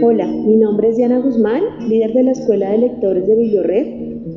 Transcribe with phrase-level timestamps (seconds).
[0.00, 3.86] Hola, mi nombre es Diana Guzmán, líder de la Escuela de Lectores de Bibliored,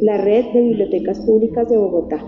[0.02, 2.26] la red de bibliotecas públicas de Bogotá.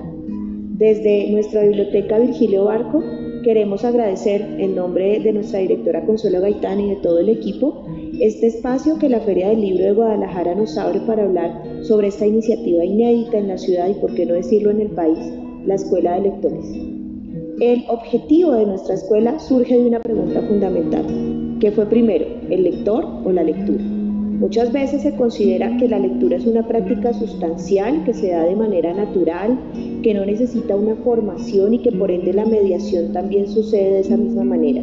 [0.77, 3.01] Desde nuestra biblioteca Virgilio Barco
[3.43, 7.87] queremos agradecer en nombre de nuestra directora Consuelo Gaitán y de todo el equipo
[8.19, 12.27] este espacio que la Feria del Libro de Guadalajara nos abre para hablar sobre esta
[12.27, 15.17] iniciativa inédita en la ciudad y por qué no decirlo en el país,
[15.65, 16.65] la Escuela de Lectores.
[17.59, 21.42] El objetivo de nuestra escuela surge de una pregunta fundamental.
[21.63, 23.81] ¿Qué fue primero, el lector o la lectura?
[23.81, 28.57] Muchas veces se considera que la lectura es una práctica sustancial que se da de
[28.57, 29.57] manera natural,
[30.03, 34.17] que no necesita una formación y que por ende la mediación también sucede de esa
[34.17, 34.81] misma manera.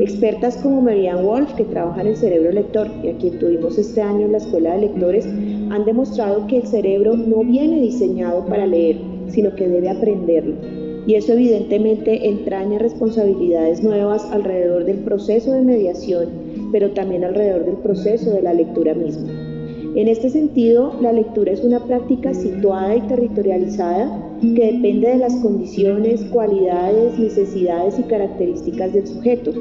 [0.00, 4.02] Expertas como Marianne Wolf, que trabaja en el cerebro lector y a quien tuvimos este
[4.02, 8.66] año en la Escuela de Lectores, han demostrado que el cerebro no viene diseñado para
[8.66, 8.96] leer,
[9.28, 16.28] sino que debe aprenderlo y eso evidentemente entraña responsabilidades nuevas alrededor del proceso de mediación,
[16.70, 19.30] pero también alrededor del proceso de la lectura misma.
[19.94, 25.36] En este sentido, la lectura es una práctica situada y territorializada que depende de las
[25.36, 29.52] condiciones, cualidades, necesidades y características del sujeto.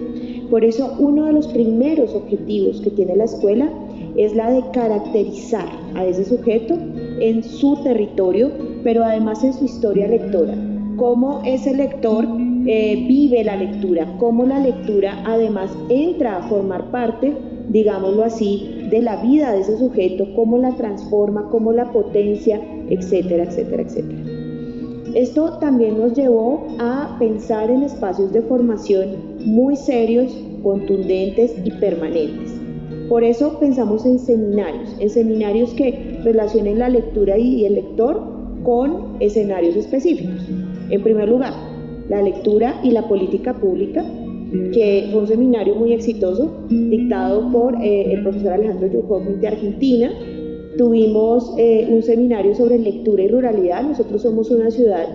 [0.50, 3.70] Por eso, uno de los primeros objetivos que tiene la escuela
[4.16, 6.78] es la de caracterizar a ese sujeto
[7.20, 8.52] en su territorio,
[8.84, 10.56] pero además en su historia lectora,
[10.98, 12.26] cómo ese lector
[12.66, 17.34] eh, vive la lectura, cómo la lectura además entra a formar parte,
[17.70, 23.44] digámoslo así, de la vida de ese sujeto, cómo la transforma, cómo la potencia, etcétera,
[23.44, 24.22] etcétera, etcétera.
[25.16, 32.54] Esto también nos llevó a pensar en espacios de formación muy serios, contundentes y permanentes.
[33.10, 38.22] Por eso pensamos en seminarios, en seminarios que relacionen la lectura y el lector
[38.64, 40.48] con escenarios específicos.
[40.92, 41.54] En primer lugar,
[42.10, 44.04] la lectura y la política pública,
[44.74, 50.12] que fue un seminario muy exitoso, dictado por eh, el profesor Alejandro Yujovic de Argentina.
[50.78, 53.84] Tuvimos eh, un seminario sobre lectura y ruralidad.
[53.84, 55.08] Nosotros somos una ciudad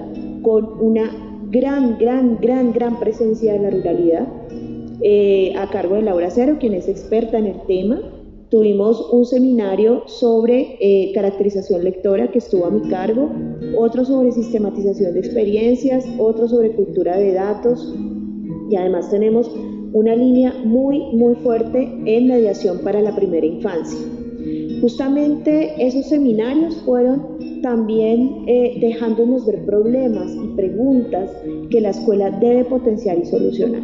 [0.42, 1.10] con una
[1.50, 4.26] gran, gran, gran, gran presencia de la ruralidad,
[5.02, 8.00] eh, a cargo de Laura Cero, quien es experta en el tema.
[8.56, 13.30] Tuvimos un seminario sobre eh, caracterización lectora que estuvo a mi cargo,
[13.76, 17.94] otro sobre sistematización de experiencias, otro sobre cultura de datos
[18.70, 19.54] y además tenemos
[19.92, 24.00] una línea muy, muy fuerte en mediación para la primera infancia.
[24.80, 31.30] Justamente esos seminarios fueron también eh, dejándonos ver problemas y preguntas
[31.68, 33.82] que la escuela debe potenciar y solucionar.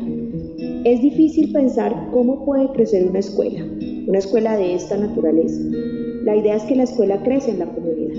[0.84, 3.66] Es difícil pensar cómo puede crecer una escuela,
[4.06, 5.60] una escuela de esta naturaleza.
[6.24, 8.14] La idea es que la escuela crece en la comunidad,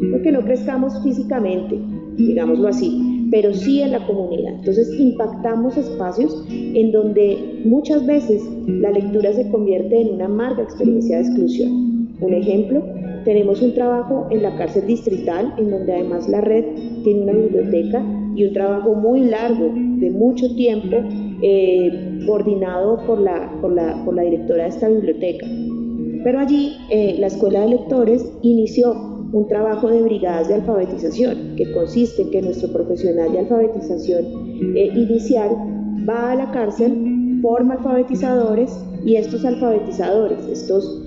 [0.00, 1.78] no que no crezcamos físicamente,
[2.16, 4.54] digámoslo así, pero sí en la comunidad.
[4.54, 11.16] Entonces impactamos espacios en donde muchas veces la lectura se convierte en una amarga experiencia
[11.16, 12.08] de exclusión.
[12.20, 12.82] Un ejemplo,
[13.24, 16.64] tenemos un trabajo en la cárcel distrital, en donde además la red
[17.02, 18.04] tiene una biblioteca
[18.36, 20.96] y un trabajo muy largo, de mucho tiempo,
[21.42, 25.46] eh, coordinado por la, por, la, por la, directora de esta biblioteca.
[26.24, 28.92] Pero allí eh, la Escuela de Lectores inició
[29.32, 34.24] un trabajo de brigadas de alfabetización, que consiste en que nuestro profesional de alfabetización
[34.76, 35.50] eh, inicial
[36.08, 41.02] va a la cárcel, forma alfabetizadores y estos alfabetizadores, estos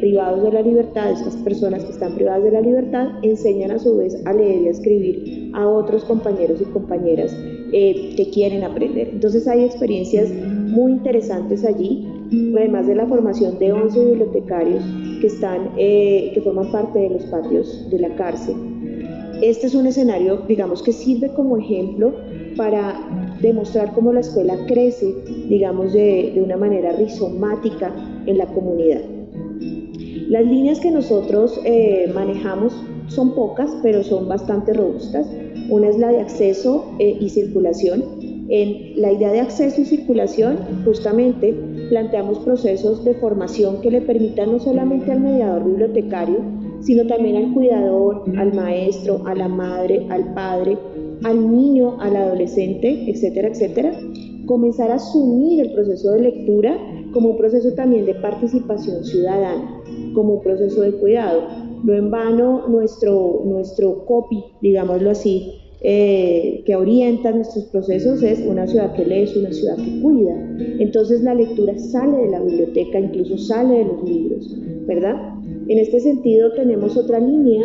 [0.00, 3.96] privados de la libertad, estas personas que están privadas de la libertad, enseñan a su
[3.96, 7.34] vez a leer y a escribir a otros compañeros y compañeras
[7.70, 9.10] eh, que quieren aprender.
[9.12, 12.06] Entonces hay experiencias muy interesantes allí,
[12.56, 14.82] además de la formación de 11 bibliotecarios
[15.20, 18.56] que, están, eh, que forman parte de los patios de la cárcel.
[19.42, 22.14] Este es un escenario, digamos, que sirve como ejemplo
[22.56, 25.14] para demostrar cómo la escuela crece,
[25.48, 27.92] digamos, de, una manera rizomática
[28.26, 29.02] en la comunidad.
[30.28, 32.74] Las líneas que nosotros eh, manejamos
[33.08, 35.26] son pocas, pero son bastante robustas.
[35.70, 38.04] Una es la de acceso eh, y circulación.
[38.50, 41.54] En la idea de acceso y circulación, justamente
[41.90, 46.38] planteamos procesos de formación que le permitan no solamente al mediador bibliotecario,
[46.80, 50.78] sino también al cuidador, al maestro, a la madre, al padre,
[51.24, 53.92] al niño, al adolescente, etcétera, etcétera,
[54.46, 56.76] comenzar a asumir el proceso de lectura
[57.12, 59.82] como un proceso también de participación ciudadana,
[60.14, 61.42] como un proceso de cuidado.
[61.84, 68.66] No en vano nuestro, nuestro copy, digámoslo así, eh, que orienta nuestros procesos es una
[68.66, 70.34] ciudad que lee, es una ciudad que cuida.
[70.80, 74.56] Entonces la lectura sale de la biblioteca, incluso sale de los libros,
[74.86, 75.14] ¿verdad?
[75.68, 77.64] En este sentido tenemos otra línea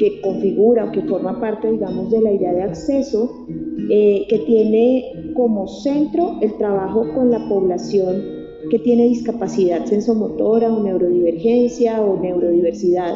[0.00, 3.46] que configura o que forma parte, digamos, de la idea de acceso,
[3.90, 8.22] eh, que tiene como centro el trabajo con la población
[8.70, 13.14] que tiene discapacidad sensomotora o neurodivergencia o neurodiversidad.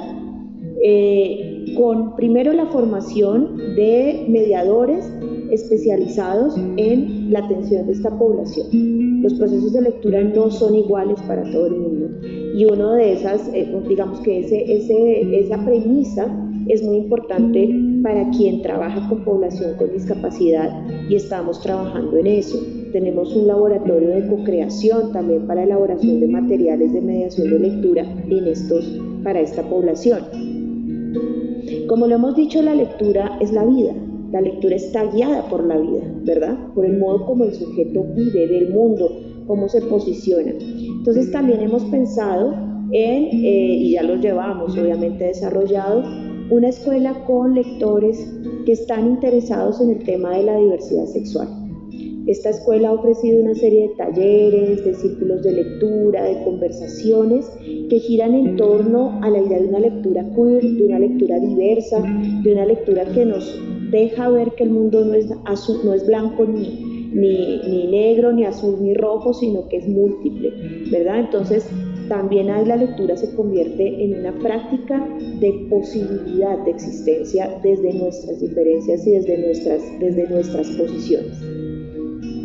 [0.83, 5.11] Eh, con primero la formación de mediadores
[5.51, 9.23] especializados en la atención de esta población.
[9.23, 12.11] Los procesos de lectura no son iguales para todo el mundo
[12.55, 18.29] y uno de esas, eh, digamos que ese, ese, esa premisa es muy importante para
[18.31, 20.71] quien trabaja con población con discapacidad
[21.09, 22.59] y estamos trabajando en eso.
[22.93, 28.47] Tenemos un laboratorio de co-creación también para elaboración de materiales de mediación de lectura en
[28.47, 30.21] estos, para esta población.
[31.89, 33.95] Como lo hemos dicho, la lectura es la vida.
[34.33, 36.59] La lectura está guiada por la vida, ¿verdad?
[36.75, 39.11] Por el modo como el sujeto vive del mundo,
[39.47, 40.53] cómo se posiciona.
[40.99, 42.53] Entonces también hemos pensado
[42.91, 46.03] en, eh, y ya lo llevamos obviamente desarrollado,
[46.51, 48.27] una escuela con lectores
[48.67, 51.49] que están interesados en el tema de la diversidad sexual.
[52.27, 57.51] Esta escuela ha ofrecido una serie de talleres, de círculos de lectura, de conversaciones
[57.91, 62.03] que giran en torno a la idea de una lectura queer, de una lectura diversa,
[62.43, 66.07] de una lectura que nos deja ver que el mundo no es, azul, no es
[66.07, 70.53] blanco ni, ni, negro, ni azul, ni rojo, sino que es múltiple,
[70.91, 71.21] ¿verdad?
[71.21, 71.69] Entonces,
[72.09, 75.07] también ahí la lectura se convierte en una práctica
[75.41, 81.41] de posibilidad de existencia desde nuestras diferencias y desde nuestras, desde nuestras posiciones.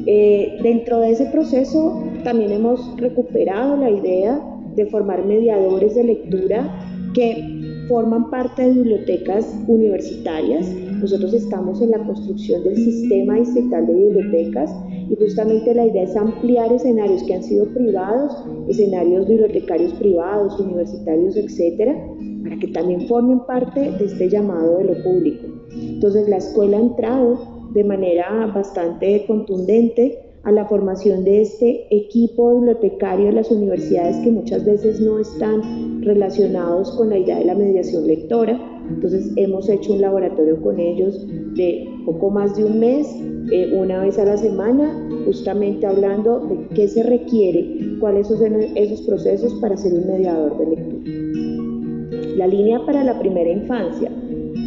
[0.05, 4.41] Eh, dentro de ese proceso también hemos recuperado la idea
[4.75, 10.67] de formar mediadores de lectura que forman parte de bibliotecas universitarias.
[11.01, 14.71] Nosotros estamos en la construcción del sistema distrital de bibliotecas
[15.09, 18.31] y justamente la idea es ampliar escenarios que han sido privados,
[18.67, 21.95] escenarios bibliotecarios privados, universitarios, etcétera,
[22.43, 25.47] para que también formen parte de este llamado de lo público.
[25.71, 27.39] Entonces la escuela ha entrado
[27.73, 34.31] de manera bastante contundente a la formación de este equipo bibliotecario de las universidades que
[34.31, 38.57] muchas veces no están relacionados con la idea de la mediación lectora.
[38.89, 41.25] Entonces hemos hecho un laboratorio con ellos
[41.55, 43.07] de poco más de un mes,
[43.51, 48.39] eh, una vez a la semana, justamente hablando de qué se requiere, cuáles son
[48.75, 52.35] esos procesos para ser un mediador de lectura.
[52.37, 54.11] La línea para la primera infancia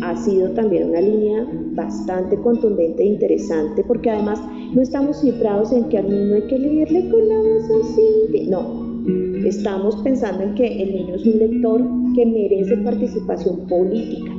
[0.03, 4.41] ha sido también una línea bastante contundente e interesante porque además
[4.75, 8.49] no estamos cifrados en que al niño hay que leerle con la voz así.
[8.49, 14.33] No, estamos pensando en que el niño es un lector que merece participación política.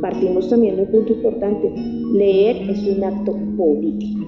[0.00, 1.70] Partimos también de un punto importante,
[2.14, 4.24] leer es un acto político,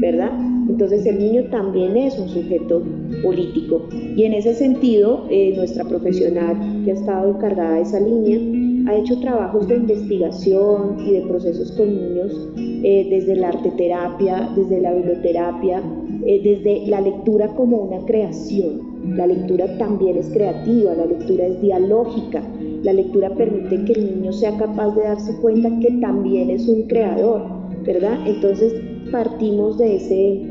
[0.00, 0.32] ¿verdad?
[0.68, 2.82] Entonces el niño también es un sujeto
[3.22, 3.86] político
[4.16, 8.38] y en ese sentido eh, nuestra profesional que ha estado encargada de esa línea
[8.86, 14.80] ha hecho trabajos de investigación y de procesos con niños eh, desde la arteterapia, desde
[14.80, 15.82] la biblioterapia,
[16.26, 18.93] eh, desde la lectura como una creación.
[19.16, 22.42] La lectura también es creativa, la lectura es dialógica,
[22.82, 26.82] la lectura permite que el niño sea capaz de darse cuenta que también es un
[26.82, 27.42] creador,
[27.84, 28.18] ¿verdad?
[28.26, 28.74] Entonces
[29.12, 30.42] partimos de ese,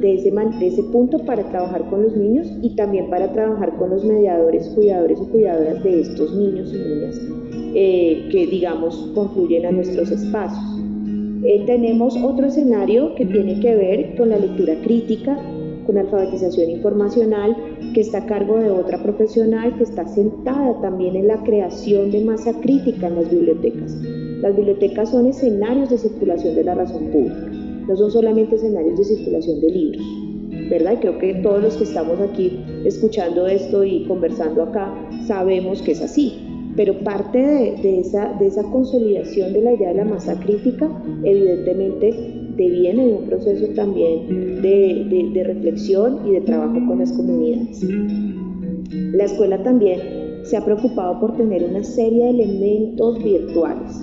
[0.00, 4.68] de ese, punto para trabajar con los niños y también para trabajar con los mediadores,
[4.68, 7.20] cuidadores y cuidadoras de estos niños y niñas
[7.74, 10.64] eh, que, digamos, confluyen a nuestros espacios.
[11.44, 15.38] Eh, tenemos otro escenario que tiene que ver con la lectura crítica,
[15.86, 17.56] con alfabetización informacional,
[17.96, 22.22] que está a cargo de otra profesional que está sentada también en la creación de
[22.22, 23.96] masa crítica en las bibliotecas.
[24.42, 27.50] Las bibliotecas son escenarios de circulación de la razón pública,
[27.88, 30.06] no son solamente escenarios de circulación de libros.
[30.68, 30.92] ¿verdad?
[30.92, 34.92] Y creo que todos los que estamos aquí escuchando esto y conversando acá
[35.26, 36.42] sabemos que es así
[36.76, 40.90] pero parte de, esa, de esa consolidación de la idea de la masa crítica,
[41.24, 47.84] evidentemente, deviene de un proceso también de, de reflexión y de trabajo con las comunidades.
[48.90, 50.00] La escuela también
[50.44, 54.00] se ha preocupado por tener una serie de elementos virtuales.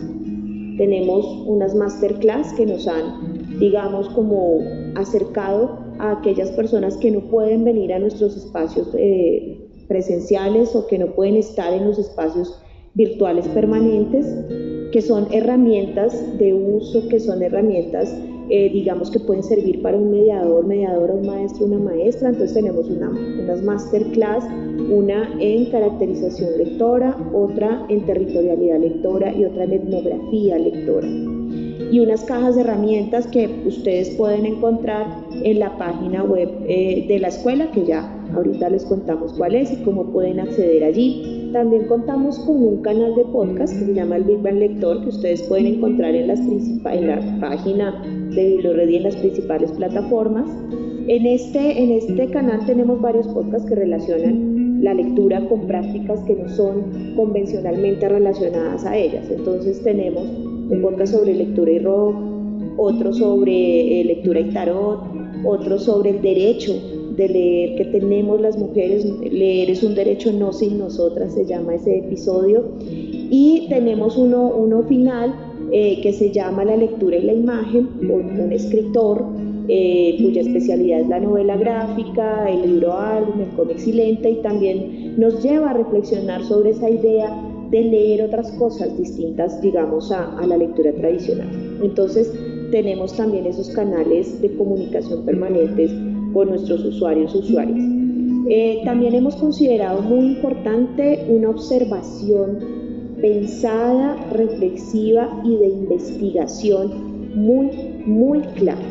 [0.78, 4.60] Tenemos unas masterclass que nos han, digamos, como
[4.96, 10.98] acercado a aquellas personas que no pueden venir a nuestros espacios eh, presenciales o que
[10.98, 12.60] no pueden estar en los espacios
[12.96, 14.26] virtuales permanentes,
[14.92, 18.16] que son herramientas de uso, que son herramientas,
[18.50, 22.30] eh, digamos, que pueden servir para un mediador, mediadora, un maestro, una maestra.
[22.30, 24.46] Entonces tenemos una, unas masterclass,
[24.90, 31.08] una en caracterización lectora, otra en territorialidad lectora y otra en etnografía lectora.
[31.92, 35.06] Y unas cajas de herramientas que ustedes pueden encontrar
[35.44, 39.72] en la página web eh, de la escuela, que ya ahorita les contamos cuál es
[39.72, 41.50] y cómo pueden acceder allí.
[41.54, 45.10] También contamos con un canal de podcast que se llama el Big Bang Lector que
[45.10, 50.50] ustedes pueden encontrar en, las en la página de BiblioReady en las principales plataformas.
[51.08, 56.36] En este, en este canal tenemos varios podcasts que relacionan la lectura con prácticas que
[56.36, 59.30] no son convencionalmente relacionadas a ellas.
[59.30, 60.24] Entonces tenemos
[60.70, 62.16] un podcast sobre lectura y rock,
[62.78, 65.00] otro sobre eh, lectura y tarot,
[65.46, 66.74] otro sobre el derecho
[67.16, 71.76] de leer que tenemos las mujeres, leer es un derecho no sin nosotras, se llama
[71.76, 75.34] ese episodio, y tenemos uno, uno final
[75.74, 79.26] eh, que se llama La lectura y la imagen, con un escritor
[79.68, 85.16] eh, cuya especialidad es la novela gráfica, el libro álbum, el cómic silente, y también
[85.18, 87.36] nos lleva a reflexionar sobre esa idea
[87.72, 91.50] de leer otras cosas distintas, digamos, a, a la lectura tradicional.
[91.82, 92.32] Entonces,
[92.72, 95.92] tenemos también esos canales de comunicación permanentes
[96.34, 97.80] con nuestros usuarios usuarias.
[98.50, 102.83] Eh, también hemos considerado muy importante una observación
[103.24, 107.70] pensada, reflexiva y de investigación muy,
[108.06, 108.84] muy clara.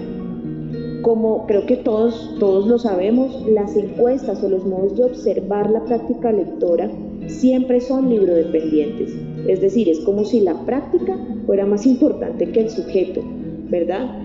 [1.03, 5.85] Como creo que todos, todos lo sabemos, las encuestas o los modos de observar la
[5.85, 6.91] práctica lectora
[7.27, 9.15] siempre son librodependientes.
[9.47, 13.21] Es decir, es como si la práctica fuera más importante que el sujeto,
[13.69, 14.17] ¿verdad?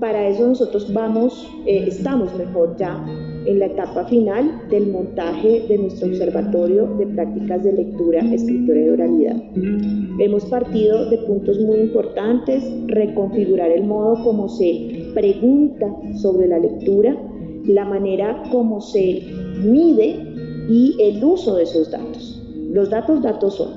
[0.00, 3.04] Para eso nosotros vamos, eh, estamos mejor ya
[3.46, 8.88] en la etapa final del montaje de nuestro observatorio de prácticas de lectura, escritura y
[8.88, 9.36] oralidad.
[10.18, 15.86] Hemos partido de puntos muy importantes, reconfigurar el modo como se pregunta
[16.16, 17.16] sobre la lectura,
[17.64, 19.22] la manera como se
[19.62, 20.16] mide
[20.68, 22.42] y el uso de esos datos.
[22.70, 23.70] Los datos, datos son,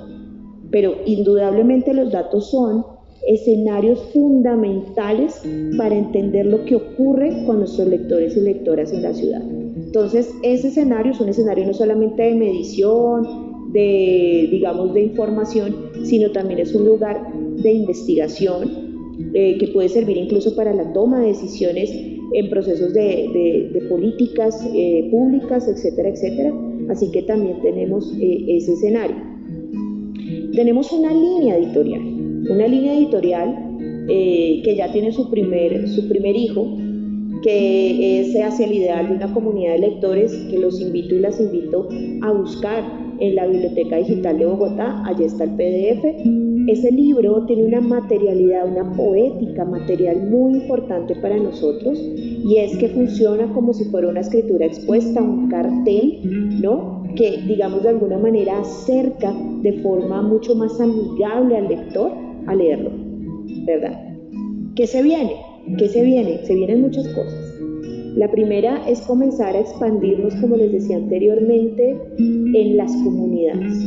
[0.71, 2.85] pero indudablemente los datos son
[3.27, 5.41] escenarios fundamentales
[5.77, 9.41] para entender lo que ocurre con nuestros lectores y lectoras en la ciudad.
[9.41, 16.31] Entonces, ese escenario es un escenario no solamente de medición, de, digamos, de información, sino
[16.31, 18.89] también es un lugar de investigación
[19.33, 25.07] eh, que puede servir incluso para la toma de decisiones en procesos de, políticas eh,
[25.11, 26.53] públicas, etcétera, etcétera.
[26.89, 29.17] Así que también tenemos eh, ese escenario.
[30.53, 32.18] Tenemos una línea editorial
[32.49, 33.77] una línea editorial
[34.07, 36.77] eh, que ya tiene su primer, su primer hijo,
[37.43, 41.39] que es hacia el ideal de una comunidad de lectores que los invito y las
[41.39, 41.87] invito
[42.21, 42.83] a buscar
[43.19, 46.05] en la Biblioteca Digital de Bogotá, allí está el PDF.
[46.67, 52.89] Ese libro tiene una materialidad, una poética material muy importante para nosotros y es que
[52.89, 56.19] funciona como si fuera una escritura expuesta, un cartel,
[56.61, 57.03] ¿no?
[57.15, 62.91] Que digamos de alguna manera acerca de forma mucho más amigable al lector a leerlo,
[63.65, 63.99] ¿verdad?
[64.75, 65.35] ¿Qué se viene?
[65.77, 66.45] ¿Qué se viene?
[66.45, 67.49] Se vienen muchas cosas.
[68.15, 73.77] La primera es comenzar a expandirnos, como les decía anteriormente, en las comunidades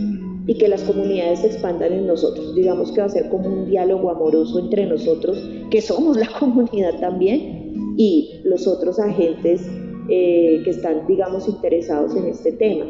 [0.46, 2.54] y que las comunidades se expandan en nosotros.
[2.54, 5.38] Digamos que va a ser como un diálogo amoroso entre nosotros,
[5.70, 9.66] que somos la comunidad también, y los otros agentes
[10.08, 12.86] eh, que están, digamos, interesados en este tema.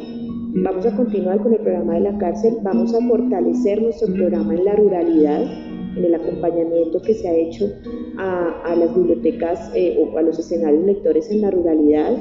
[0.55, 4.65] Vamos a continuar con el programa de la cárcel, vamos a fortalecer nuestro programa en
[4.65, 5.41] la ruralidad,
[5.97, 7.71] en el acompañamiento que se ha hecho
[8.19, 12.15] a, las bibliotecas eh, o a los escenarios lectores en la ruralidad.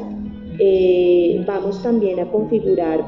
[0.58, 3.04] Eh, vamos también a configurar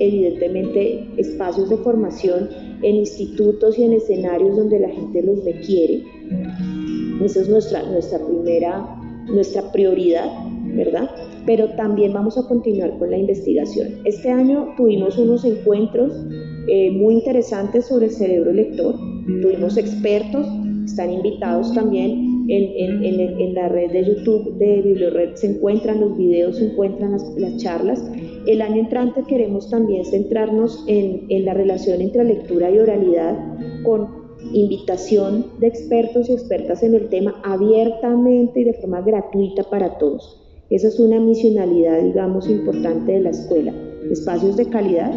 [0.00, 2.48] evidentemente espacios de formación
[2.82, 6.02] en institutos y en escenarios donde la gente los requiere.
[7.22, 8.84] Esa es nuestra, nuestra primera,
[9.28, 10.28] nuestra prioridad,
[10.74, 11.08] ¿verdad?
[11.46, 14.00] Pero también vamos a continuar con la investigación.
[14.04, 16.12] Este año tuvimos unos encuentros
[16.68, 18.96] eh, muy interesantes sobre el cerebro lector,
[19.42, 20.46] tuvimos expertos,
[20.84, 26.66] están invitados también en, la red de YouTube de BiblioRed, se encuentran los videos, se
[26.66, 28.04] encuentran las, las charlas.
[28.46, 33.36] El año entrante queremos también centrarnos en, en la relación entre lectura y oralidad
[33.82, 39.98] con invitación de expertos y expertas en el tema abiertamente y de forma gratuita para
[39.98, 40.45] todos.
[40.68, 43.72] Esa es una misionalidad, digamos, importante de la escuela.
[44.10, 45.12] Espacios de calidad,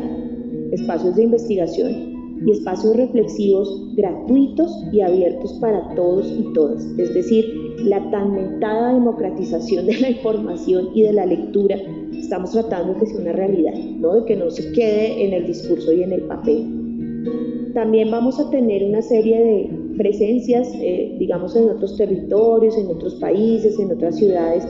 [0.71, 6.83] espacios de investigación y espacios reflexivos gratuitos y abiertos para todos y todas.
[6.99, 7.45] Es decir,
[7.83, 11.77] la tan mentada democratización de la información y de la lectura,
[12.15, 14.15] estamos tratando de que sea una realidad, ¿no?
[14.15, 17.71] de que no se quede en el discurso y en el papel.
[17.73, 23.15] También vamos a tener una serie de presencias, eh, digamos, en otros territorios, en otros
[23.15, 24.65] países, en otras ciudades,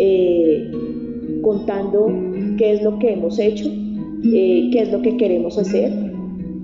[0.00, 0.70] eh,
[1.42, 2.08] contando
[2.56, 6.10] qué es lo que hemos hecho, eh, qué es lo que queremos hacer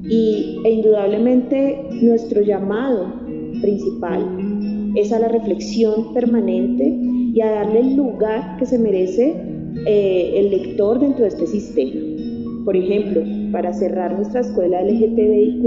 [0.09, 3.12] y e indudablemente nuestro llamado
[3.61, 6.85] principal es a la reflexión permanente
[7.35, 9.35] y a darle el lugar que se merece
[9.87, 12.00] eh, el lector dentro de este sistema.
[12.64, 15.62] Por ejemplo, para cerrar nuestra escuela LGTBIQ,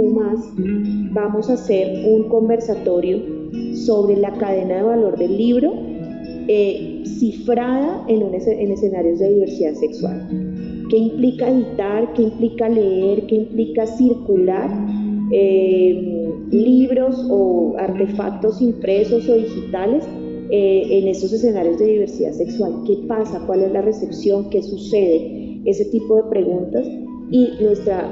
[1.12, 3.20] vamos a hacer un conversatorio
[3.74, 5.74] sobre la cadena de valor del libro
[7.06, 10.28] cifrada en, en escenarios de diversidad sexual.
[10.90, 12.14] ¿Qué implica editar?
[12.14, 13.28] ¿Qué implica leer?
[13.28, 14.70] ¿Qué implica circular?
[15.32, 20.04] Eh, libros o artefactos impresos o digitales
[20.50, 22.82] eh, en estos escenarios de diversidad sexual.
[22.88, 23.44] ¿Qué pasa?
[23.46, 24.50] ¿Cuál es la recepción?
[24.50, 25.62] ¿Qué sucede?
[25.66, 26.88] Ese tipo de preguntas.
[27.30, 28.10] Y nuestra,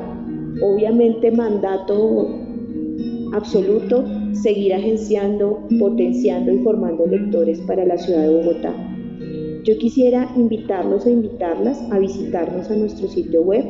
[0.62, 2.28] obviamente, mandato
[3.34, 4.04] absoluto,
[4.34, 8.76] seguir agenciando, potenciando y formando lectores para la ciudad de Bogotá.
[9.64, 13.64] Yo quisiera invitarlos e invitarlas a visitarnos a nuestro sitio web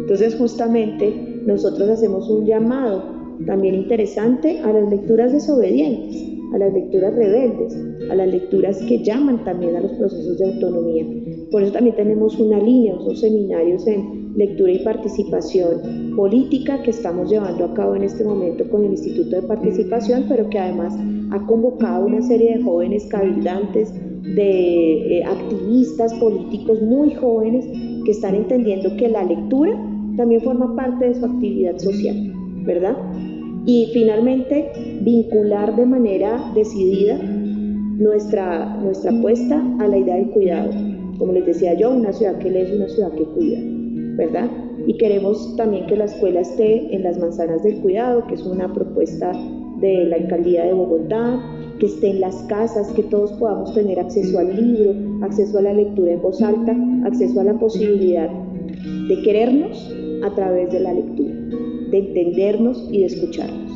[0.00, 3.02] Entonces, justamente nosotros hacemos un llamado
[3.46, 7.74] también interesante a las lecturas desobedientes a las lecturas rebeldes,
[8.10, 11.06] a las lecturas que llaman también a los procesos de autonomía.
[11.50, 17.30] Por eso también tenemos una línea, unos seminarios en lectura y participación política que estamos
[17.30, 20.94] llevando a cabo en este momento con el Instituto de Participación, pero que además
[21.30, 23.92] ha convocado una serie de jóvenes cabildantes,
[24.22, 27.66] de eh, activistas políticos muy jóvenes
[28.04, 29.72] que están entendiendo que la lectura
[30.16, 32.32] también forma parte de su actividad social,
[32.64, 32.96] ¿verdad?
[33.66, 34.70] Y finalmente,
[35.02, 40.70] vincular de manera decidida nuestra, nuestra apuesta a la idea del cuidado.
[41.18, 43.58] Como les decía yo, una ciudad que lee es una ciudad que cuida,
[44.16, 44.50] ¿verdad?
[44.86, 48.72] Y queremos también que la escuela esté en las manzanas del cuidado, que es una
[48.72, 49.32] propuesta
[49.80, 51.40] de la alcaldía de Bogotá,
[51.78, 55.72] que esté en las casas, que todos podamos tener acceso al libro, acceso a la
[55.72, 58.30] lectura en voz alta, acceso a la posibilidad
[59.08, 59.92] de querernos
[60.24, 61.34] a través de la lectura
[61.92, 63.70] de entendernos y de escucharnos.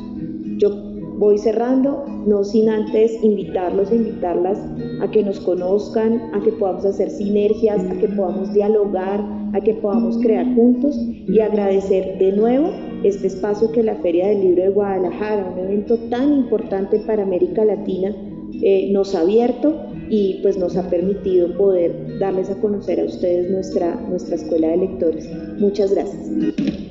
[0.59, 0.71] Yo
[1.19, 4.59] voy cerrando, no sin antes invitarlos e invitarlas
[5.01, 9.23] a que nos conozcan, a que podamos hacer sinergias, a que podamos dialogar,
[9.57, 12.71] a que podamos crear juntos y agradecer de nuevo
[13.05, 17.65] este espacio que la Feria del Libro de Guadalajara, un evento tan importante para América
[17.65, 18.15] Latina,
[18.63, 23.51] eh, nos ha abierto y pues nos ha permitido poder darles a conocer a ustedes
[23.51, 25.29] nuestra, nuestra escuela de lectores.
[25.59, 26.86] Muchas gracias.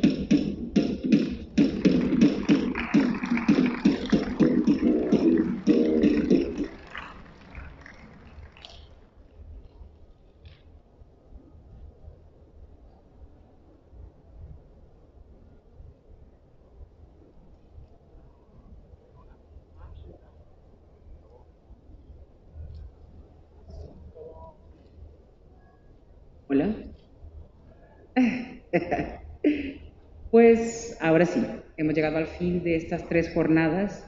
[30.99, 31.41] Ahora sí,
[31.77, 34.07] hemos llegado al fin de estas tres jornadas,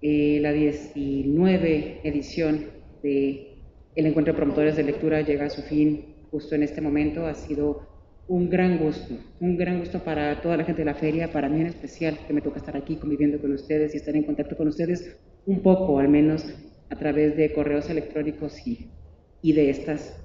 [0.00, 2.66] eh, la 19 edición
[3.02, 3.48] de
[3.94, 7.26] el Encuentro de Promotores de Lectura llega a su fin justo en este momento.
[7.26, 7.82] Ha sido
[8.28, 11.60] un gran gusto, un gran gusto para toda la gente de la feria, para mí
[11.60, 14.68] en especial, que me toca estar aquí conviviendo con ustedes y estar en contacto con
[14.68, 16.46] ustedes un poco, al menos
[16.90, 18.92] a través de correos electrónicos y,
[19.42, 20.16] y de estas,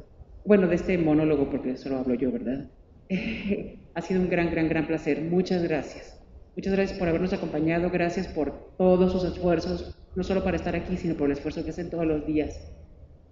[0.45, 2.69] bueno, de este monólogo, porque solo hablo yo, ¿verdad?
[3.93, 5.21] ha sido un gran, gran, gran placer.
[5.21, 6.19] Muchas gracias.
[6.55, 10.97] Muchas gracias por habernos acompañado, gracias por todos sus esfuerzos, no solo para estar aquí,
[10.97, 12.59] sino por el esfuerzo que hacen todos los días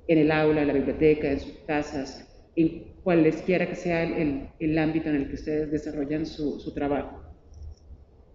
[0.08, 4.78] en el aula, en la biblioteca, en sus casas, en cualesquiera que sea el, el
[4.78, 7.22] ámbito en el que ustedes desarrollan su, su trabajo.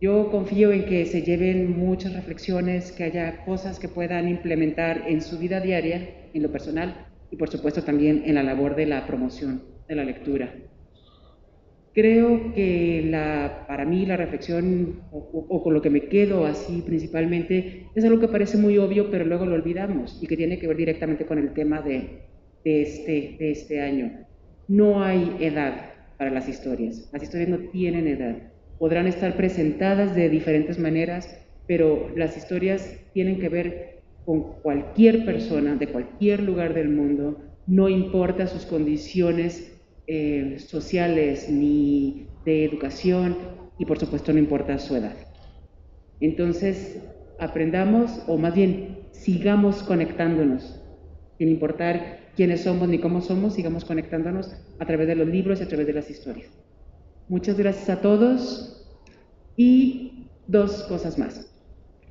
[0.00, 5.20] Yo confío en que se lleven muchas reflexiones, que haya cosas que puedan implementar en
[5.20, 9.06] su vida diaria, en lo personal y por supuesto también en la labor de la
[9.06, 10.54] promoción de la lectura.
[11.96, 17.86] Creo que la, para mí la reflexión o, con lo que me quedo así principalmente
[17.94, 20.76] es algo que parece muy obvio pero luego lo olvidamos y que tiene que ver
[20.76, 22.20] directamente con el tema de,
[22.62, 24.26] de, este, de este año.
[24.68, 28.36] No hay edad para las historias, las historias no tienen edad.
[28.78, 31.34] Podrán estar presentadas de diferentes maneras,
[31.66, 37.88] pero las historias tienen que ver con cualquier persona de cualquier lugar del mundo, no
[37.88, 39.75] importa sus condiciones
[40.06, 43.36] eh, sociales ni de educación
[43.78, 45.16] y por supuesto no importa su edad.
[46.20, 47.02] Entonces,
[47.38, 50.80] aprendamos o más bien sigamos conectándonos,
[51.38, 55.64] sin importar quiénes somos ni cómo somos, sigamos conectándonos a través de los libros y
[55.64, 56.50] a través de las historias.
[57.28, 58.86] Muchas gracias a todos
[59.56, 61.52] y dos cosas más.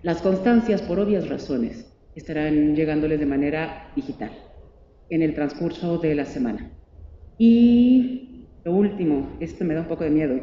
[0.01, 4.31] Las constancias, por obvias razones, estarán llegándoles de manera digital
[5.09, 6.74] en el transcurso de la semana.
[7.37, 10.39] Y lo último, esto me da un poco de miedo.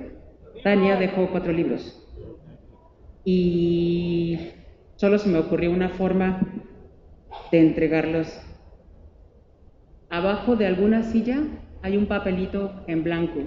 [0.63, 1.99] Tania dejó cuatro libros
[3.25, 4.39] y
[4.97, 6.41] solo se me ocurrió una forma
[7.51, 8.41] de entregarlos.
[10.11, 11.43] Abajo de alguna silla
[11.83, 13.41] hay un papelito en blanco.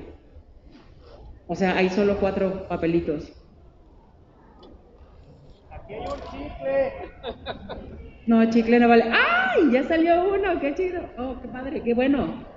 [1.48, 3.32] O sea, hay solo cuatro papelitos.
[5.70, 6.94] Aquí hay un chicle.
[8.26, 9.04] No, chicle no vale.
[9.04, 9.72] ¡Ay!
[9.72, 11.02] Ya salió uno, qué chido.
[11.18, 12.55] Oh, qué padre, qué bueno.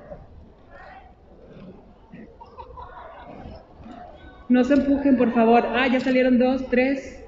[4.49, 5.65] No se empujen, por favor.
[5.75, 7.23] Ah, ya salieron dos, tres.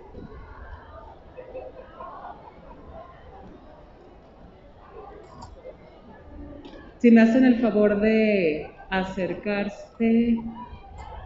[6.98, 10.36] Si me hacen el favor de acercarse,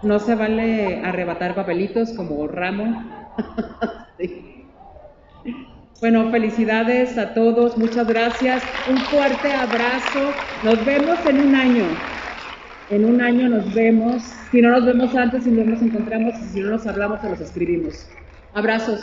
[0.03, 3.03] no se vale arrebatar papelitos como ramo.
[4.17, 4.55] Sí.
[6.01, 11.85] Bueno, felicidades a todos, muchas gracias, un fuerte abrazo, nos vemos en un año,
[12.95, 16.61] en un año nos vemos, si no nos vemos antes, si no nos encontramos, si
[16.61, 18.07] no nos hablamos, se los escribimos.
[18.53, 19.03] Abrazos.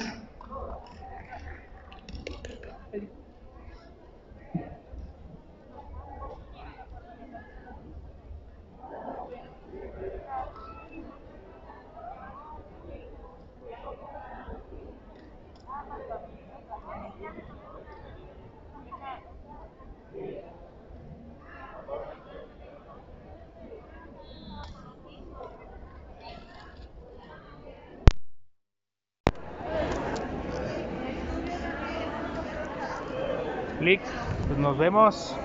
[33.82, 34.02] Lick,
[34.48, 35.36] pues nos vemos.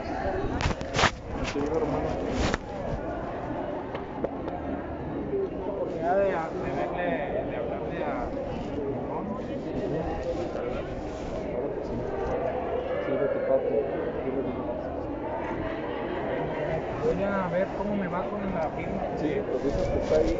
[17.03, 19.03] Voy a ver cómo me va con la firma.
[19.18, 20.38] Sí, pues dices que está ahí.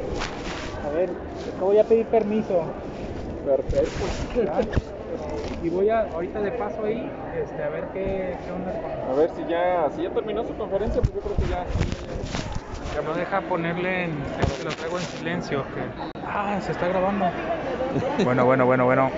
[0.85, 2.63] A ver, es que voy a pedir permiso.
[3.47, 4.87] Perfecto.
[5.37, 5.67] ¿ya?
[5.67, 9.11] Y voy a, ahorita de paso ahí, este, a ver qué, qué onda con...
[9.11, 11.65] A ver si ya, si ya terminó su conferencia, pues yo creo que ya.
[12.95, 14.11] Que no deja ponerle en.
[14.41, 15.65] Es que lo traigo en silencio.
[15.75, 15.83] Que...
[16.25, 17.27] Ah, se está grabando.
[18.25, 19.11] bueno, bueno, bueno, bueno.